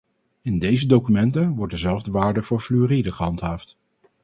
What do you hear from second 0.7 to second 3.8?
documenten wordt dezelfde waarde voor fluoride gehandhaafd.